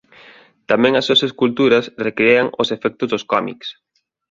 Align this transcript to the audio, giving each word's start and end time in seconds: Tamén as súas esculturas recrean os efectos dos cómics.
Tamén 0.69 0.93
as 0.95 1.05
súas 1.07 1.25
esculturas 1.27 1.85
recrean 2.07 2.47
os 2.61 2.67
efectos 2.75 3.07
dos 3.13 3.23
cómics. 3.31 3.67